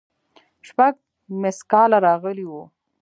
[0.67, 0.93] شپږ
[1.41, 2.63] ميسکاله راغلي وو.